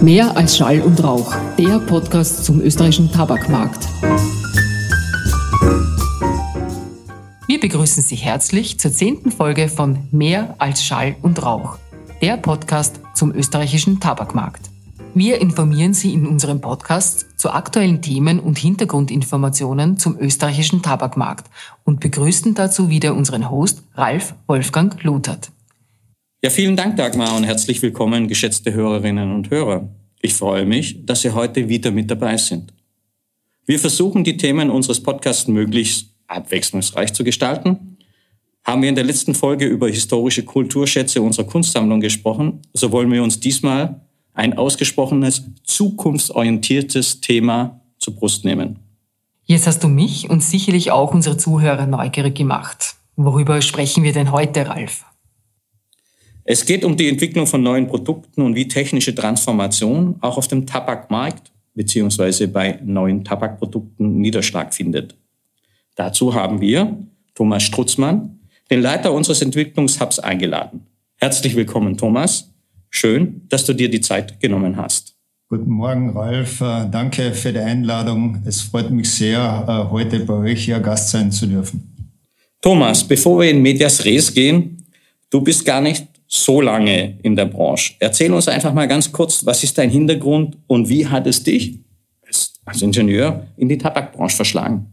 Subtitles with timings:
[0.00, 3.84] Mehr als Schall und Rauch, der Podcast zum österreichischen Tabakmarkt.
[7.48, 11.78] Wir begrüßen Sie herzlich zur zehnten Folge von Mehr als Schall und Rauch,
[12.22, 14.70] der Podcast zum österreichischen Tabakmarkt.
[15.14, 21.50] Wir informieren Sie in unserem Podcast zu aktuellen Themen und Hintergrundinformationen zum österreichischen Tabakmarkt
[21.82, 25.50] und begrüßen dazu wieder unseren Host Ralf Wolfgang Luthert.
[26.40, 29.88] Ja, vielen Dank, Dagmar, und herzlich willkommen, geschätzte Hörerinnen und Hörer.
[30.20, 32.72] Ich freue mich, dass Sie heute wieder mit dabei sind.
[33.66, 37.96] Wir versuchen, die Themen unseres Podcasts möglichst abwechslungsreich zu gestalten.
[38.62, 43.24] Haben wir in der letzten Folge über historische Kulturschätze unserer Kunstsammlung gesprochen, so wollen wir
[43.24, 44.00] uns diesmal
[44.32, 48.78] ein ausgesprochenes, zukunftsorientiertes Thema zur Brust nehmen.
[49.44, 52.94] Jetzt hast du mich und sicherlich auch unsere Zuhörer neugierig gemacht.
[53.16, 55.04] Worüber sprechen wir denn heute, Ralf?
[56.50, 60.64] Es geht um die Entwicklung von neuen Produkten und wie technische Transformation auch auf dem
[60.66, 62.46] Tabakmarkt bzw.
[62.46, 65.14] bei neuen Tabakprodukten Niederschlag findet.
[65.94, 66.96] Dazu haben wir
[67.34, 68.38] Thomas Strutzmann,
[68.70, 70.86] den Leiter unseres Entwicklungshubs, eingeladen.
[71.16, 72.50] Herzlich willkommen, Thomas.
[72.88, 75.16] Schön, dass du dir die Zeit genommen hast.
[75.50, 76.62] Guten Morgen, Ralf.
[76.62, 78.42] Äh, danke für die Einladung.
[78.46, 81.94] Es freut mich sehr, äh, heute bei euch hier Gast sein zu dürfen.
[82.62, 84.82] Thomas, bevor wir in Medias Res gehen,
[85.28, 87.94] du bist gar nicht so lange in der Branche.
[87.98, 91.80] Erzähl uns einfach mal ganz kurz, was ist dein Hintergrund und wie hat es dich
[92.66, 94.86] als Ingenieur in die Tabakbranche verschlagen?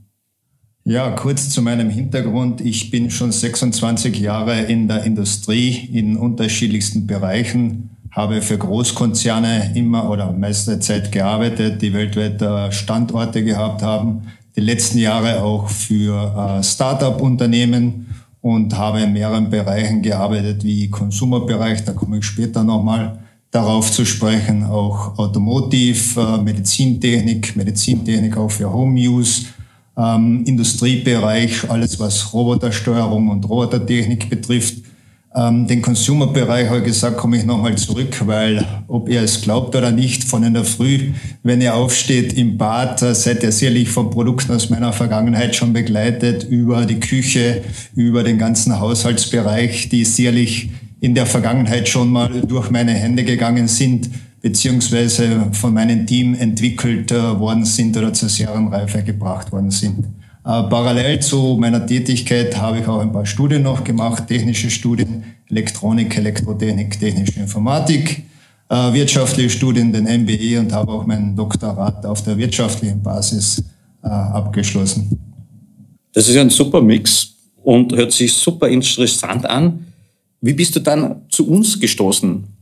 [0.86, 2.61] Ja, kurz zu meinem Hintergrund.
[2.61, 10.09] Ich bin schon 26 Jahre in der Industrie in unterschiedlichsten Bereichen, habe für Großkonzerne immer
[10.09, 14.27] oder meiste Zeit gearbeitet, die weltweit äh, Standorte gehabt haben.
[14.55, 18.14] Die letzten Jahre auch für äh, Start-up-Unternehmen
[18.45, 23.17] und habe in mehreren Bereichen gearbeitet, wie Konsumerbereich, da komme ich später nochmal
[23.49, 29.47] darauf zu sprechen, auch Automotive, äh, Medizintechnik, Medizintechnik auch für Home Use,
[29.97, 34.75] ähm, Industriebereich, alles was Robotersteuerung und Robotertechnik betrifft.
[35.35, 39.75] Ähm, den Consumer-Bereich habe ich gesagt, komme ich nochmal zurück, weil ob ihr es glaubt
[39.75, 41.11] oder nicht, von in der Früh,
[41.43, 46.45] wenn ihr aufsteht im Bad, seid ihr sicherlich von Produkten aus meiner Vergangenheit schon begleitet,
[46.45, 47.63] über die Küche,
[47.95, 50.69] über den ganzen Haushaltsbereich, die sicherlich
[51.01, 54.09] in der Vergangenheit schon mal durch meine Hände gegangen sind
[54.45, 60.05] beziehungsweise von meinem Team entwickelt äh, worden sind oder zur Serienreife gebracht worden sind.
[60.45, 65.23] Äh, parallel zu meiner Tätigkeit habe ich auch ein paar Studien noch gemacht, technische Studien,
[65.50, 68.23] Elektronik, Elektrotechnik, technische Informatik,
[68.70, 73.64] äh, wirtschaftliche Studien, den MBE und habe auch meinen Doktorat auf der wirtschaftlichen Basis
[74.08, 75.20] abgeschlossen.
[76.14, 77.33] Das ist ein super Mix
[77.64, 79.88] und hört sich super interessant an.
[80.42, 82.55] Wie bist du dann zu uns gestoßen?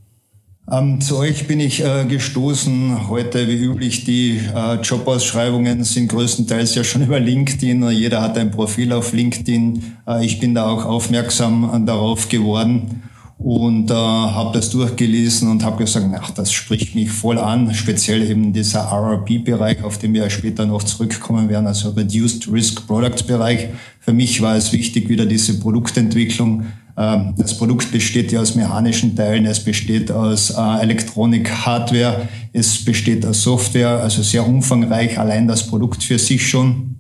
[0.72, 3.10] Ähm, zu euch bin ich äh, gestoßen.
[3.10, 7.90] Heute, wie üblich, die äh, Jobausschreibungen sind größtenteils ja schon über LinkedIn.
[7.92, 9.84] Jeder hat ein Profil auf LinkedIn.
[10.08, 13.04] Äh, ich bin da auch aufmerksam äh, darauf geworden
[13.38, 18.24] und äh, habe das durchgelesen und habe gesagt, ach, das spricht mich voll an, speziell
[18.24, 23.68] eben dieser RRP-Bereich, auf den wir später noch zurückkommen werden, also Reduced Risk Product Bereich.
[24.00, 29.46] Für mich war es wichtig, wieder diese Produktentwicklung das Produkt besteht ja aus mechanischen Teilen,
[29.46, 35.66] es besteht aus äh, Elektronik, Hardware, es besteht aus Software, also sehr umfangreich, allein das
[35.66, 36.96] Produkt für sich schon.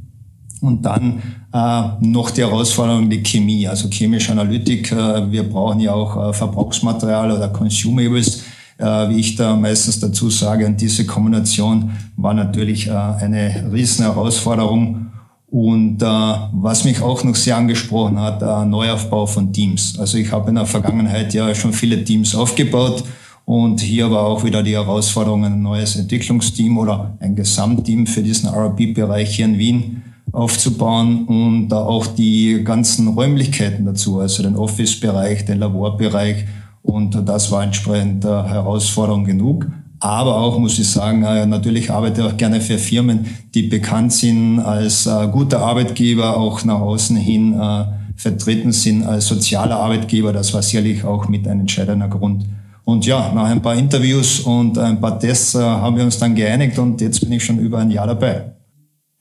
[0.62, 1.22] Und dann
[1.53, 4.92] äh, noch die Herausforderung die Chemie, also chemische Analytik.
[4.92, 8.44] Äh, wir brauchen ja auch Verbrauchsmaterial oder Consumables,
[8.80, 10.66] wie ich da meistens dazu sage.
[10.66, 15.12] Und diese Kombination war natürlich eine riesen Herausforderung.
[15.53, 20.00] Und äh, was mich auch noch sehr angesprochen hat, äh, Neuaufbau von Teams.
[20.00, 23.03] Also ich habe in der Vergangenheit ja schon viele Teams aufgebaut
[23.46, 28.50] und hier war auch wieder die Herausforderung, ein neues Entwicklungsteam oder ein Gesamtteam für diesen
[28.50, 35.46] RB-Bereich hier in Wien aufzubauen und da auch die ganzen Räumlichkeiten dazu, also den Office-Bereich,
[35.46, 36.46] den Laborbereich
[36.81, 39.67] und das war entsprechend äh, Herausforderung genug.
[40.03, 44.11] Aber auch, muss ich sagen, äh, natürlich arbeite ich auch gerne für Firmen, die bekannt
[44.11, 47.85] sind als äh, guter Arbeitgeber, auch nach außen hin äh,
[48.17, 50.34] vertreten sind als sozialer Arbeitgeber.
[50.34, 52.44] Das war sicherlich auch mit ein entscheidender Grund.
[52.84, 56.78] Und ja, nach ein paar Interviews und ein paar Tests haben wir uns dann geeinigt
[56.78, 58.52] und jetzt bin ich schon über ein Jahr dabei.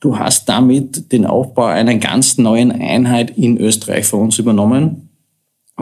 [0.01, 5.12] Du hast damit den Aufbau einer ganz neuen Einheit in Österreich für uns übernommen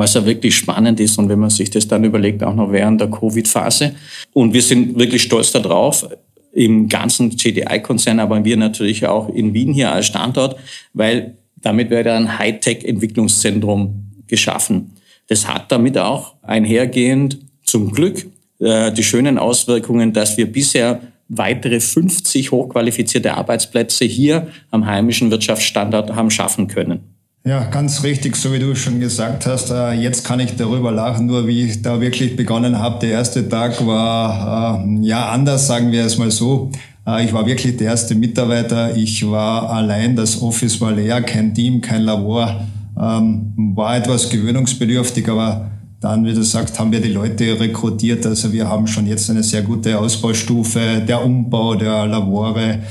[0.01, 2.99] was ja wirklich spannend ist und wenn man sich das dann überlegt, auch noch während
[2.99, 3.93] der Covid-Phase.
[4.33, 6.09] Und wir sind wirklich stolz darauf,
[6.53, 10.57] im ganzen GDI-Konzern, aber wir natürlich auch in Wien hier als Standort,
[10.93, 14.93] weil damit wird ein Hightech-Entwicklungszentrum geschaffen.
[15.27, 18.25] Das hat damit auch einhergehend zum Glück
[18.59, 26.15] äh, die schönen Auswirkungen, dass wir bisher weitere 50 hochqualifizierte Arbeitsplätze hier am heimischen Wirtschaftsstandort
[26.15, 27.20] haben schaffen können.
[27.43, 29.71] Ja, ganz richtig, so wie du schon gesagt hast.
[29.71, 32.99] Äh, jetzt kann ich darüber lachen, nur wie ich da wirklich begonnen habe.
[32.99, 36.69] Der erste Tag war äh, ja anders, sagen wir es mal so.
[37.07, 38.95] Äh, ich war wirklich der erste Mitarbeiter.
[38.95, 42.63] Ich war allein, das Office war leer, kein Team, kein Labor.
[42.95, 48.23] Ähm, war etwas gewöhnungsbedürftig, aber dann, wie du sagst, haben wir die Leute rekrutiert.
[48.23, 52.81] Also wir haben schon jetzt eine sehr gute Ausbaustufe, der Umbau der Labore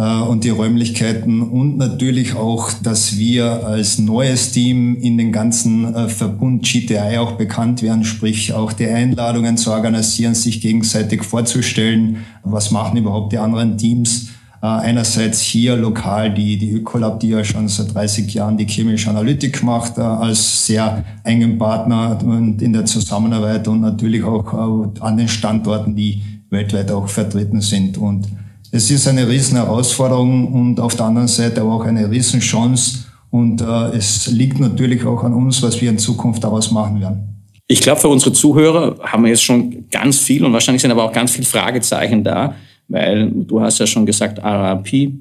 [0.00, 6.08] und die Räumlichkeiten und natürlich auch, dass wir als neues Team in den ganzen äh,
[6.08, 12.72] Verbund GTI auch bekannt werden, sprich auch die Einladungen zu organisieren, sich gegenseitig vorzustellen, was
[12.72, 14.30] machen überhaupt die anderen Teams
[14.64, 19.10] äh, einerseits hier lokal die, die Ökolab, die ja schon seit 30 Jahren die chemische
[19.10, 25.00] Analytik macht, äh, als sehr engen Partner und in der Zusammenarbeit und natürlich auch äh,
[25.00, 27.98] an den Standorten, die weltweit auch vertreten sind.
[27.98, 28.26] Und
[28.74, 33.04] es ist eine riesen Herausforderung und auf der anderen Seite aber auch eine riesen Chance.
[33.30, 37.44] Und äh, es liegt natürlich auch an uns, was wir in Zukunft daraus machen werden.
[37.66, 41.04] Ich glaube, für unsere Zuhörer haben wir jetzt schon ganz viel und wahrscheinlich sind aber
[41.04, 42.54] auch ganz viele Fragezeichen da
[42.88, 45.12] weil du hast ja schon gesagt, RRP.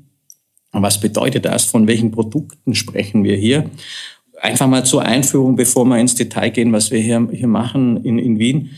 [0.71, 1.65] Was bedeutet das?
[1.65, 3.69] Von welchen Produkten sprechen wir hier?
[4.41, 8.17] Einfach mal zur Einführung, bevor wir ins Detail gehen, was wir hier, hier machen in,
[8.17, 8.71] in Wien.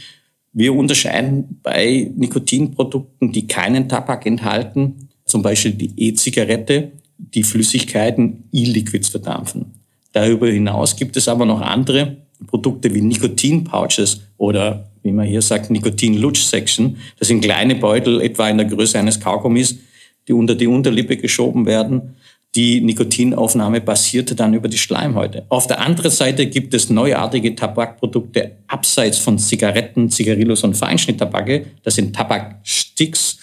[0.57, 9.09] Wir unterscheiden bei Nikotinprodukten, die keinen Tabak enthalten, zum Beispiel die E-Zigarette, die Flüssigkeiten E-Liquids
[9.09, 9.73] verdampfen.
[10.13, 12.15] Darüber hinaus gibt es aber noch andere
[12.47, 16.95] Produkte wie Nikotin-Pouches oder wie man hier sagt, Nikotin-Lutsch-Section.
[17.19, 19.77] Das sind kleine Beutel, etwa in der Größe eines Kaugummis,
[20.25, 22.14] die unter die Unterlippe geschoben werden.
[22.55, 25.45] Die Nikotinaufnahme basierte dann über die Schleimhäute.
[25.49, 31.65] Auf der anderen Seite gibt es neuartige Tabakprodukte abseits von Zigaretten, Zigarillos und Feinschnitttabake.
[31.83, 33.39] Das sind Tabaksticks,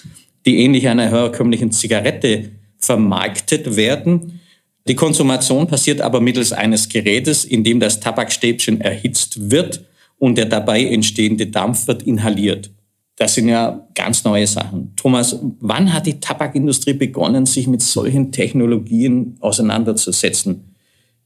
[0.46, 4.40] die ähnlich einer herkömmlichen Zigarette vermarktet werden.
[4.88, 9.84] Die Konsumation passiert aber mittels eines Gerätes, in dem das Tabakstäbchen erhitzt wird
[10.18, 12.70] und der dabei entstehende Dampf wird inhaliert.
[13.16, 14.94] Das sind ja ganz neue Sachen.
[14.96, 20.74] Thomas, wann hat die Tabakindustrie begonnen, sich mit solchen Technologien auseinanderzusetzen?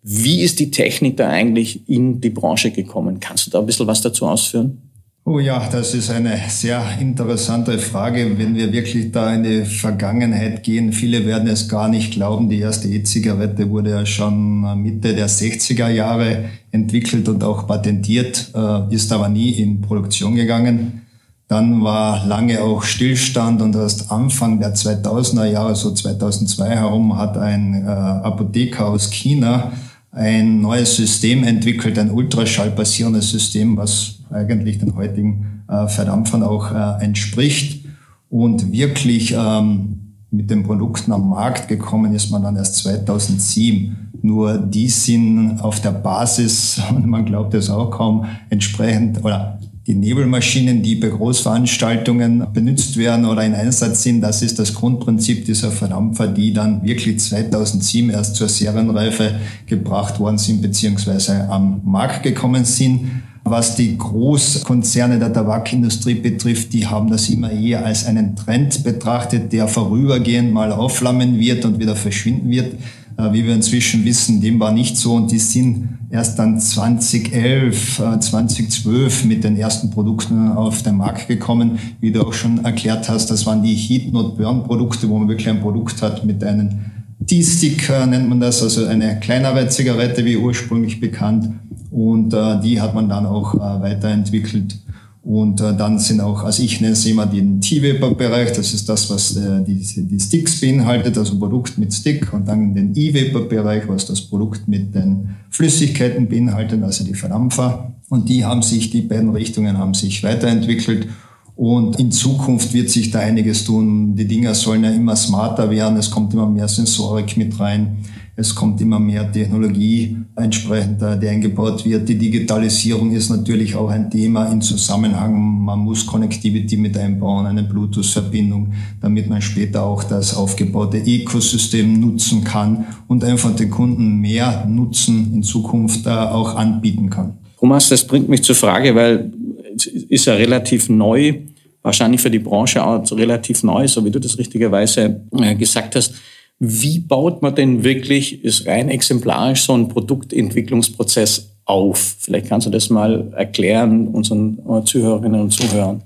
[0.02, 3.18] Wie ist die Technik da eigentlich in die Branche gekommen?
[3.20, 4.82] Kannst du da ein bisschen was dazu ausführen?
[5.28, 8.38] Oh ja, das ist eine sehr interessante Frage.
[8.38, 12.48] Wenn wir wirklich da in die Vergangenheit gehen, viele werden es gar nicht glauben.
[12.48, 18.94] Die erste E-Zigarette wurde ja schon Mitte der 60er Jahre entwickelt und auch patentiert, äh,
[18.94, 21.05] ist aber nie in Produktion gegangen.
[21.48, 27.38] Dann war lange auch Stillstand und erst Anfang der 2000er Jahre, so 2002 herum, hat
[27.38, 29.70] ein äh, Apotheker aus China
[30.16, 37.04] ein neues System entwickelt, ein ultraschallbasierendes System, was eigentlich den heutigen äh, Verdampfern auch äh,
[37.04, 37.84] entspricht.
[38.30, 44.10] Und wirklich ähm, mit den Produkten am Markt gekommen ist man dann erst 2007.
[44.22, 49.94] Nur die sind auf der Basis, und man glaubt es auch kaum, entsprechend oder die
[49.94, 55.70] Nebelmaschinen, die bei Großveranstaltungen benutzt werden oder in Einsatz sind, das ist das Grundprinzip dieser
[55.70, 59.36] Verdampfer, die dann wirklich 2007 erst zur Serienreife
[59.66, 63.22] gebracht worden sind beziehungsweise am Markt gekommen sind.
[63.44, 69.52] Was die Großkonzerne der Tabakindustrie betrifft, die haben das immer eher als einen Trend betrachtet,
[69.52, 72.74] der vorübergehend mal aufflammen wird und wieder verschwinden wird.
[73.18, 78.02] Äh, wie wir inzwischen wissen, dem war nicht so und die sind erst dann 2011,
[78.20, 81.78] 2012 äh, mit den ersten Produkten auf den Markt gekommen.
[82.00, 85.28] Wie du auch schon erklärt hast, das waren die Heat Not Burn Produkte, wo man
[85.28, 86.80] wirklich ein Produkt hat mit einem
[87.26, 91.48] T-Stick nennt man das, also eine kleinere Zigarette wie ursprünglich bekannt.
[91.90, 94.78] Und äh, die hat man dann auch weiterentwickelt
[95.26, 99.10] und äh, dann sind auch, also ich nenne es immer den T-Vapor-Bereich, das ist das,
[99.10, 99.74] was äh, die,
[100.06, 104.94] die Sticks beinhaltet, also Produkt mit Stick und dann den E-Vapor-Bereich, was das Produkt mit
[104.94, 107.92] den Flüssigkeiten beinhaltet, also die Verdampfer.
[108.08, 111.08] Und die haben sich, die beiden Richtungen haben sich weiterentwickelt
[111.56, 114.14] und in Zukunft wird sich da einiges tun.
[114.14, 117.96] Die Dinger sollen ja immer smarter werden, es kommt immer mehr Sensorik mit rein.
[118.38, 122.06] Es kommt immer mehr Technologie entsprechend, die eingebaut wird.
[122.06, 125.64] Die Digitalisierung ist natürlich auch ein Thema im Zusammenhang.
[125.64, 132.44] Man muss Connectivity mit einbauen, eine Bluetooth-Verbindung, damit man später auch das aufgebaute Ökosystem nutzen
[132.44, 137.38] kann und einfach den Kunden mehr Nutzen in Zukunft äh, auch anbieten kann.
[137.58, 139.32] Thomas, das bringt mich zur Frage, weil
[139.74, 141.40] es ist ja relativ neu,
[141.80, 146.14] wahrscheinlich für die Branche auch relativ neu, so wie du das richtigerweise äh, gesagt hast.
[146.58, 152.16] Wie baut man denn wirklich, ist rein exemplarisch, so einen Produktentwicklungsprozess auf?
[152.20, 156.02] Vielleicht kannst du das mal erklären unseren Zuhörerinnen und Zuhörern.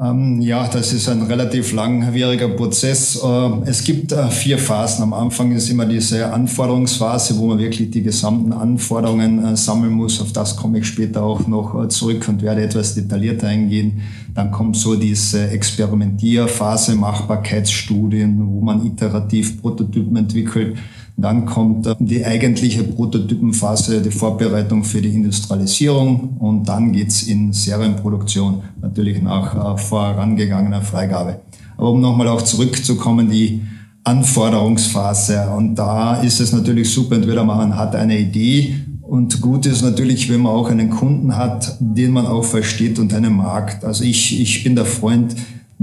[0.00, 3.20] Ähm, ja, das ist ein relativ langwieriger Prozess.
[3.22, 5.02] Ähm, es gibt äh, vier Phasen.
[5.02, 10.20] Am Anfang ist immer diese Anforderungsphase, wo man wirklich die gesamten Anforderungen äh, sammeln muss.
[10.20, 14.00] Auf das komme ich später auch noch äh, zurück und werde etwas detaillierter eingehen.
[14.34, 20.78] Dann kommt so diese Experimentierphase, Machbarkeitsstudien, wo man iterativ Prototypen entwickelt.
[21.22, 28.62] Dann kommt die eigentliche Prototypenphase, die Vorbereitung für die Industrialisierung und dann geht's in Serienproduktion,
[28.80, 31.40] natürlich nach äh, vorangegangener Freigabe.
[31.76, 33.62] Aber um nochmal auch zurückzukommen, die
[34.02, 35.48] Anforderungsphase.
[35.56, 40.28] Und da ist es natürlich super, entweder man hat eine Idee und gut ist natürlich,
[40.28, 43.84] wenn man auch einen Kunden hat, den man auch versteht und einen Markt.
[43.84, 45.36] Also ich, ich bin der Freund,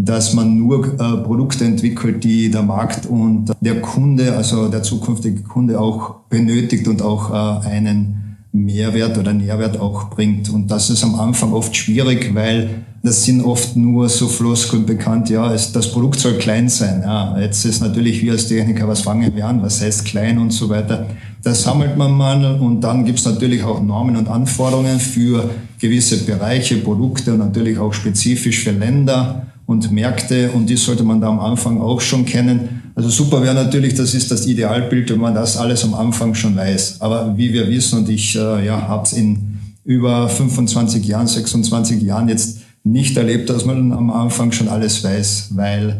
[0.05, 5.41] dass man nur äh, Produkte entwickelt, die der Markt und der Kunde, also der zukünftige
[5.43, 10.49] Kunde auch benötigt und auch äh, einen Mehrwert oder Nährwert auch bringt.
[10.49, 15.29] Und das ist am Anfang oft schwierig, weil das sind oft nur so Floskeln bekannt,
[15.29, 17.01] ja, es, das Produkt soll klein sein.
[17.03, 20.51] Ja, jetzt ist natürlich wir als Techniker, was fangen wir an, was heißt klein und
[20.51, 21.07] so weiter.
[21.43, 26.77] Das sammelt man mal und dann gibt's natürlich auch Normen und Anforderungen für gewisse Bereiche,
[26.77, 31.39] Produkte und natürlich auch spezifisch für Länder und Märkte und die sollte man da am
[31.39, 32.91] Anfang auch schon kennen.
[32.95, 36.55] Also super wäre natürlich, das ist das Idealbild, wenn man das alles am Anfang schon
[36.55, 37.01] weiß.
[37.01, 42.01] Aber wie wir wissen und ich äh, ja, habe es in über 25 Jahren, 26
[42.01, 45.97] Jahren jetzt nicht erlebt, dass man am Anfang schon alles weiß, weil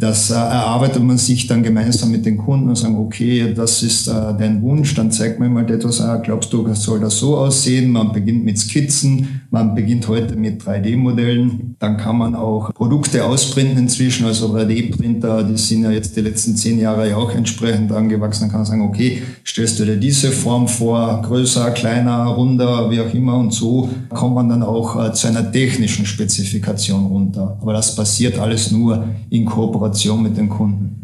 [0.00, 4.08] das äh, erarbeitet man sich dann gemeinsam mit den Kunden und sagen, okay, das ist
[4.08, 7.92] äh, dein Wunsch, dann zeig mir mal etwas, äh, glaubst du, soll das so aussehen?
[7.92, 13.76] Man beginnt mit Skizzen, man beginnt heute mit 3D-Modellen, dann kann man auch Produkte ausprinten
[13.76, 18.44] inzwischen, also 3D-Printer, die sind ja jetzt die letzten zehn Jahre ja auch entsprechend angewachsen,
[18.44, 23.00] dann kann man sagen, okay, stellst du dir diese Form vor, größer, kleiner, runder, wie
[23.02, 27.58] auch immer und so kommt man dann auch äh, zu einer technischen Spezifikation runter.
[27.60, 30.96] Aber das passiert alles nur in Kooperation Kooperation mit den Kunden.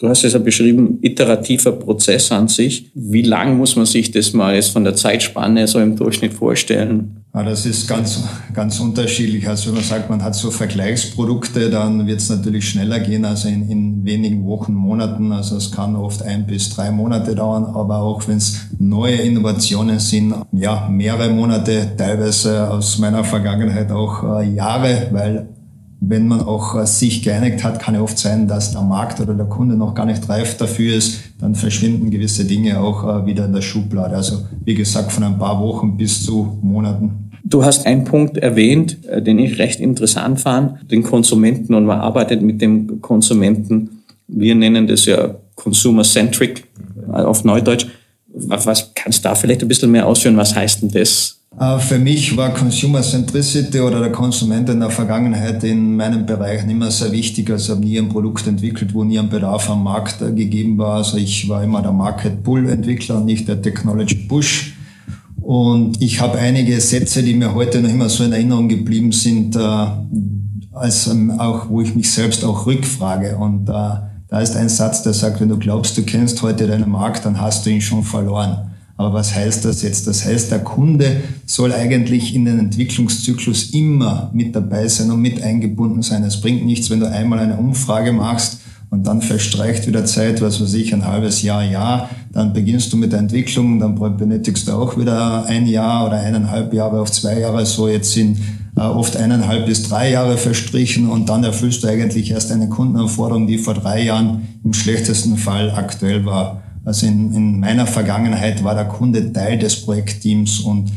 [0.00, 2.92] Du hast es ja beschrieben, iterativer Prozess an sich.
[2.94, 7.24] Wie lang muss man sich das mal jetzt von der Zeitspanne so im Durchschnitt vorstellen?
[7.34, 8.22] Ja, das ist ganz,
[8.54, 9.48] ganz unterschiedlich.
[9.48, 13.48] Also wenn man sagt, man hat so Vergleichsprodukte, dann wird es natürlich schneller gehen, also
[13.48, 15.32] in, in wenigen Wochen, Monaten.
[15.32, 19.98] Also es kann oft ein bis drei Monate dauern, aber auch wenn es neue Innovationen
[19.98, 25.48] sind, ja, mehrere Monate, teilweise aus meiner Vergangenheit auch äh, Jahre, weil
[26.00, 29.34] wenn man auch äh, sich geeinigt hat, kann ja oft sein, dass der Markt oder
[29.34, 31.20] der Kunde noch gar nicht reif dafür ist.
[31.40, 34.14] Dann verschwinden gewisse Dinge auch äh, wieder in der Schublade.
[34.14, 37.30] Also wie gesagt, von ein paar Wochen bis zu Monaten.
[37.44, 41.98] Du hast einen Punkt erwähnt, äh, den ich recht interessant fand, den Konsumenten und man
[41.98, 44.02] arbeitet mit dem Konsumenten.
[44.28, 46.64] Wir nennen das ja Consumer-Centric
[47.08, 47.86] auf Neudeutsch.
[48.28, 50.36] Was kannst du da vielleicht ein bisschen mehr ausführen?
[50.36, 51.37] Was heißt denn das
[51.80, 56.90] für mich war Consumer Centricity oder der Konsument in der Vergangenheit in meinem Bereich immer
[56.92, 57.50] sehr wichtig.
[57.50, 60.98] Also habe nie ein Produkt entwickelt, wo nie ein Bedarf am Markt äh, gegeben war.
[60.98, 64.74] Also ich war immer der Market Pull Entwickler und nicht der Technology Push.
[65.40, 69.56] Und ich habe einige Sätze, die mir heute noch immer so in Erinnerung geblieben sind,
[69.56, 69.86] äh,
[70.72, 73.36] als auch, wo ich mich selbst auch rückfrage.
[73.36, 74.10] Und da
[74.40, 77.66] ist ein Satz, der sagt, wenn du glaubst, du kennst heute deinen Markt, dann hast
[77.66, 78.68] du ihn schon verloren.
[78.98, 80.08] Aber was heißt das jetzt?
[80.08, 85.40] Das heißt, der Kunde soll eigentlich in den Entwicklungszyklus immer mit dabei sein und mit
[85.40, 86.24] eingebunden sein.
[86.24, 88.58] Es bringt nichts, wenn du einmal eine Umfrage machst
[88.90, 92.96] und dann verstreicht wieder Zeit, was weiß ich, ein halbes Jahr, Jahr, dann beginnst du
[92.96, 97.38] mit der Entwicklung, dann benötigst du auch wieder ein Jahr oder eineinhalb Jahre auf zwei
[97.38, 98.38] Jahre, so jetzt sind
[98.76, 103.46] äh, oft eineinhalb bis drei Jahre verstrichen und dann erfüllst du eigentlich erst eine Kundenanforderung,
[103.46, 106.62] die vor drei Jahren im schlechtesten Fall aktuell war.
[106.88, 110.90] Also in, in meiner Vergangenheit war der Kunde Teil des Projektteams und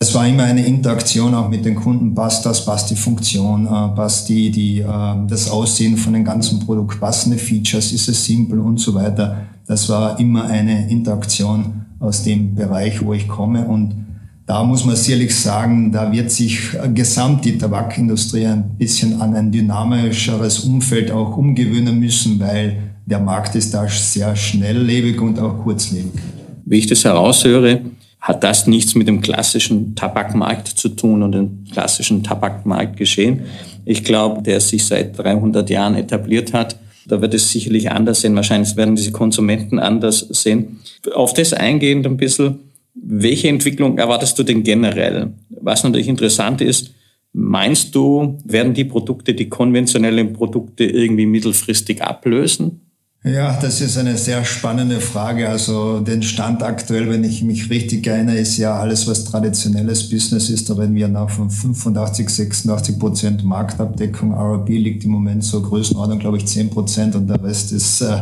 [0.00, 2.12] es war immer eine Interaktion auch mit den Kunden.
[2.12, 4.86] Passt das, passt die Funktion, äh, passt die, die, äh,
[5.28, 8.58] das Aussehen von dem ganzen Produkt, passende Features, ist es simpel?
[8.58, 9.46] Und so weiter.
[9.68, 13.64] Das war immer eine Interaktion aus dem Bereich, wo ich komme.
[13.64, 13.94] Und
[14.48, 19.52] da muss man sicherlich sagen, da wird sich gesamt die Tabakindustrie ein bisschen an ein
[19.52, 26.12] dynamischeres Umfeld auch umgewöhnen müssen, weil der Markt ist da sehr schnelllebig und auch kurzlebig.
[26.64, 27.82] Wie ich das heraushöre,
[28.22, 33.42] hat das nichts mit dem klassischen Tabakmarkt zu tun und dem klassischen Tabakmarkt geschehen.
[33.84, 36.76] Ich glaube, der sich seit 300 Jahren etabliert hat,
[37.06, 38.34] da wird es sicherlich anders sein.
[38.34, 40.80] Wahrscheinlich werden diese Konsumenten anders sehen.
[41.14, 42.60] Auf das eingehend ein bisschen,
[43.10, 45.32] welche Entwicklung erwartest du denn generell?
[45.48, 46.92] Was natürlich interessant ist,
[47.32, 52.82] meinst du, werden die Produkte, die konventionellen Produkte irgendwie mittelfristig ablösen?
[53.24, 55.48] Ja, das ist eine sehr spannende Frage.
[55.48, 60.50] Also den Stand aktuell, wenn ich mich richtig erinnere, ist ja alles, was traditionelles Business
[60.50, 60.70] ist.
[60.70, 64.32] Da reden wir nach von 85, 86 Prozent Marktabdeckung.
[64.34, 68.18] RB liegt im Moment so Größenordnung, glaube ich, 10 Prozent und der Rest ist äh,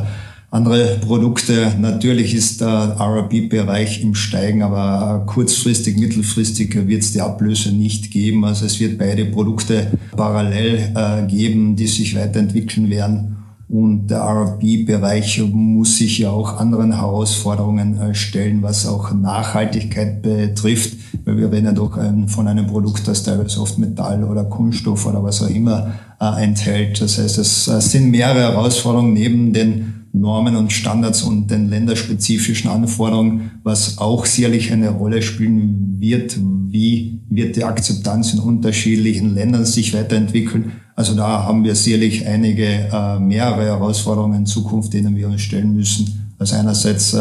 [0.50, 1.72] andere Produkte.
[1.78, 8.44] Natürlich ist der RB-Bereich im Steigen, aber kurzfristig, mittelfristig wird es die Ablöse nicht geben.
[8.44, 13.36] Also es wird beide Produkte parallel äh, geben, die sich weiterentwickeln werden.
[13.68, 20.96] Und der RB-Bereich muss sich ja auch anderen Herausforderungen äh, stellen, was auch Nachhaltigkeit betrifft,
[21.24, 25.06] weil wir reden ja doch ähm, von einem Produkt, das teilweise oft Metall oder Kunststoff
[25.06, 27.00] oder was auch immer äh, enthält.
[27.00, 32.70] Das heißt, es äh, sind mehrere Herausforderungen neben den Normen und Standards und den länderspezifischen
[32.70, 36.38] Anforderungen, was auch sicherlich eine Rolle spielen wird.
[36.68, 40.73] Wie wird die Akzeptanz in unterschiedlichen Ländern sich weiterentwickeln?
[40.94, 45.75] Also da haben wir sicherlich einige äh, mehrere Herausforderungen in Zukunft, denen wir uns stellen
[45.75, 46.32] müssen.
[46.38, 47.20] Also einerseits äh,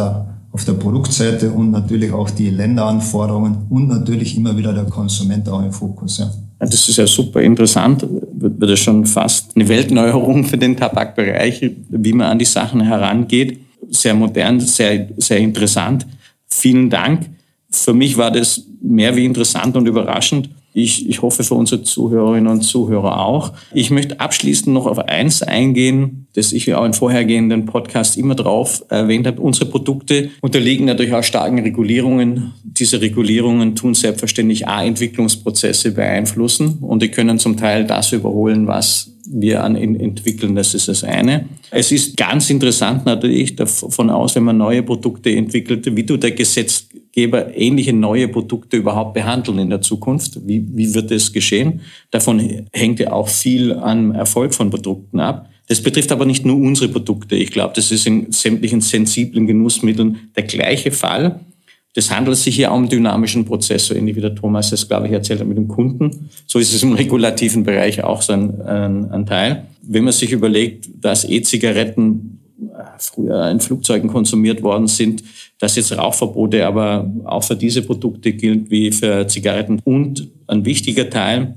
[0.51, 5.61] auf der Produktseite und natürlich auch die Länderanforderungen und natürlich immer wieder der Konsument auch
[5.61, 6.19] im Fokus.
[6.19, 6.31] Ja.
[6.59, 8.05] Das ist ja super interessant,
[8.59, 13.59] wird, wird schon fast eine Weltneuerung für den Tabakbereich, wie man an die Sachen herangeht.
[13.89, 16.05] Sehr modern, sehr, sehr interessant.
[16.47, 17.29] Vielen Dank.
[17.69, 20.49] Für mich war das mehr wie interessant und überraschend.
[20.77, 23.53] Ich, ich hoffe für unsere Zuhörerinnen und Zuhörer auch.
[23.73, 28.83] Ich möchte abschließend noch auf eins eingehen, das ich auch in vorhergehenden Podcasts immer drauf
[28.89, 29.41] erwähnt habe.
[29.41, 32.51] Unsere Produkte unterliegen natürlich auch starken Regulierungen.
[32.65, 39.63] Diese Regulierungen tun selbstverständlich A-Entwicklungsprozesse beeinflussen und die können zum Teil das überholen, was wir
[39.63, 41.45] an entwickeln, das ist das eine.
[41.71, 46.31] Es ist ganz interessant natürlich davon aus, wenn man neue Produkte entwickelt, wie du der
[47.15, 50.37] Gesetzgeber ähnliche neue Produkte überhaupt behandeln in der Zukunft.
[50.45, 51.81] Wie, wie wird das geschehen?
[52.11, 55.49] Davon hängt ja auch viel am Erfolg von Produkten ab.
[55.67, 57.35] Das betrifft aber nicht nur unsere Produkte.
[57.35, 61.39] Ich glaube, das ist in sämtlichen sensiblen Genussmitteln der gleiche Fall.
[61.93, 65.13] Das handelt sich hier um dynamischen Prozess, so ähnlich wie der Thomas das, glaube ich,
[65.13, 66.29] erzählt hat mit dem Kunden.
[66.45, 69.63] So ist es im regulativen Bereich auch so ein, ein, ein Teil.
[69.81, 75.23] Wenn man sich überlegt, dass E-Zigaretten äh, früher in Flugzeugen konsumiert worden sind,
[75.59, 79.79] dass jetzt Rauchverbote aber auch für diese Produkte gilt wie für Zigaretten.
[79.83, 81.55] Und ein wichtiger Teil,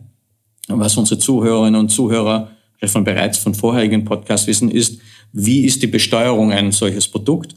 [0.68, 2.50] was unsere Zuhörerinnen und Zuhörer
[2.84, 5.00] von bereits von vorherigen Podcasts wissen, ist,
[5.32, 7.54] wie ist die Besteuerung ein solches Produkt?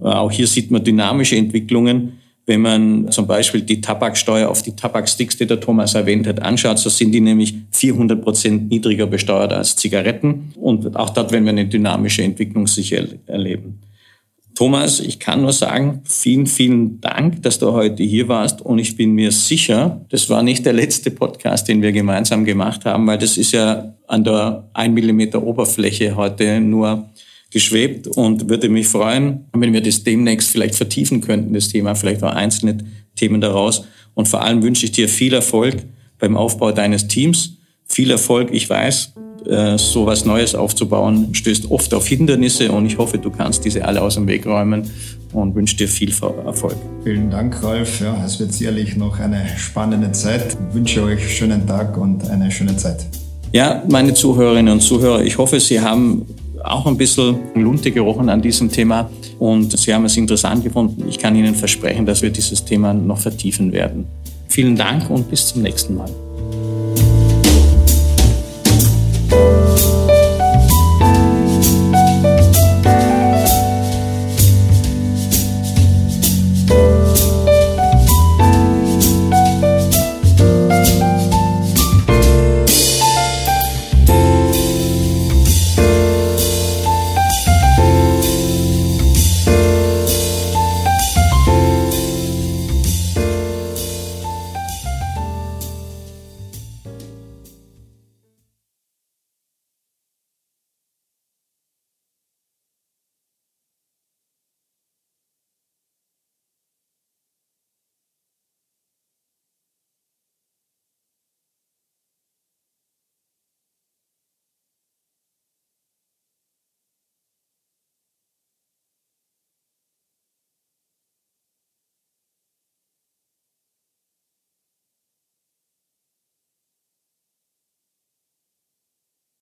[0.00, 2.18] Auch hier sieht man dynamische Entwicklungen.
[2.46, 6.78] Wenn man zum Beispiel die Tabaksteuer auf die Tabaksticks, die der Thomas erwähnt hat, anschaut,
[6.78, 10.52] so sind die nämlich 400 Prozent niedriger besteuert als Zigaretten.
[10.56, 13.80] Und auch dort werden wir eine dynamische Entwicklung sicher erleben.
[14.54, 18.60] Thomas, ich kann nur sagen, vielen, vielen Dank, dass du heute hier warst.
[18.60, 22.84] Und ich bin mir sicher, das war nicht der letzte Podcast, den wir gemeinsam gemacht
[22.84, 27.08] haben, weil das ist ja an der 1 Millimeter Oberfläche heute nur
[27.50, 32.22] geschwebt und würde mich freuen, wenn wir das demnächst vielleicht vertiefen könnten, das Thema, vielleicht
[32.22, 32.78] auch einzelne
[33.16, 33.84] Themen daraus.
[34.14, 35.76] Und vor allem wünsche ich dir viel Erfolg
[36.18, 37.58] beim Aufbau deines Teams.
[37.84, 39.14] Viel Erfolg, ich weiß,
[39.46, 43.84] äh, so was Neues aufzubauen, stößt oft auf Hindernisse und ich hoffe, du kannst diese
[43.84, 44.90] alle aus dem Weg räumen
[45.32, 46.12] und wünsche dir viel
[46.44, 46.76] Erfolg.
[47.04, 48.00] Vielen Dank, Ralf.
[48.00, 50.56] Ja, es wird sicherlich noch eine spannende Zeit.
[50.68, 53.06] Ich wünsche euch schönen Tag und eine schöne Zeit.
[53.52, 56.24] Ja, meine Zuhörerinnen und Zuhörer, ich hoffe, Sie haben
[56.64, 61.04] auch ein bisschen Lunte gerochen an diesem Thema und Sie haben es interessant gefunden.
[61.08, 64.06] Ich kann Ihnen versprechen, dass wir dieses Thema noch vertiefen werden.
[64.48, 66.10] Vielen Dank und bis zum nächsten Mal.